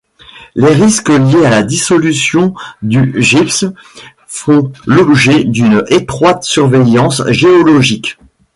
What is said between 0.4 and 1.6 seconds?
Les risques liés à